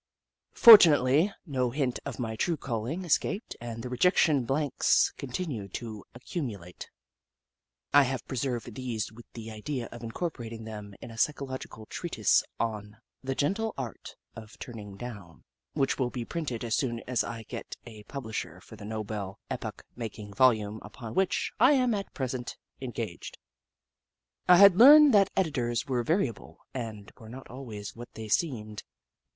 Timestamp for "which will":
15.73-16.09